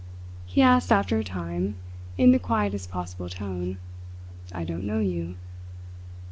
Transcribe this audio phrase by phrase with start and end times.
[0.47, 1.75] he asked after a time,
[2.17, 3.77] in the quietest possible tone.
[4.51, 5.35] "I don't know you."